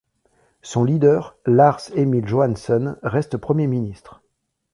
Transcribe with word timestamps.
Son 0.63 0.83
leader, 0.83 1.37
Lars 1.45 1.91
Emil 1.93 2.27
Johansen, 2.27 2.97
reste 3.03 3.37
Premier 3.37 3.67
ministre. 3.67 4.23